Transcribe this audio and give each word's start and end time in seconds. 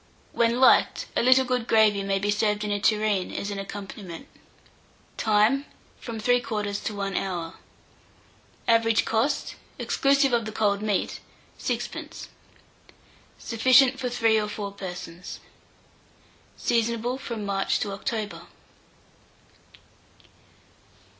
When 0.31 0.59
liked, 0.59 1.05
a 1.15 1.21
little 1.21 1.45
good 1.45 1.67
gravy 1.67 2.01
may 2.01 2.17
be 2.17 2.31
served 2.31 2.63
in 2.63 2.71
a 2.71 2.79
tureen 2.79 3.31
as 3.31 3.51
an 3.51 3.59
accompaniment. 3.59 4.27
Time. 5.15 5.67
From 5.99 6.19
3/4 6.19 6.83
to 6.85 6.95
1 6.95 7.15
hour. 7.15 7.53
Average 8.67 9.05
cost, 9.05 9.53
exclusive 9.77 10.33
of 10.33 10.45
the 10.45 10.51
cold 10.51 10.81
meat, 10.81 11.19
6d. 11.59 12.29
Sufficient 13.37 13.99
for 13.99 14.09
3 14.09 14.41
or 14.41 14.47
4 14.47 14.71
persons. 14.71 15.39
Seasonable 16.57 17.19
from 17.19 17.45
March 17.45 17.79
to 17.79 17.91
October. 17.91 18.47